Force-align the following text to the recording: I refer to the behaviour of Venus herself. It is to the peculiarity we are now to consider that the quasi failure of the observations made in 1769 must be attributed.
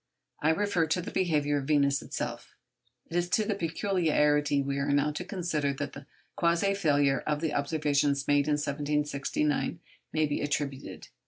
I 0.41 0.49
refer 0.49 0.87
to 0.87 0.99
the 0.99 1.11
behaviour 1.11 1.57
of 1.59 1.65
Venus 1.67 1.99
herself. 1.99 2.55
It 3.11 3.15
is 3.15 3.29
to 3.29 3.45
the 3.45 3.53
peculiarity 3.53 4.59
we 4.59 4.79
are 4.79 4.89
now 4.91 5.11
to 5.11 5.23
consider 5.23 5.73
that 5.73 5.93
the 5.93 6.07
quasi 6.35 6.73
failure 6.73 7.19
of 7.27 7.39
the 7.39 7.53
observations 7.53 8.27
made 8.27 8.47
in 8.47 8.53
1769 8.57 9.79
must 10.11 10.29
be 10.29 10.41
attributed. 10.41 11.09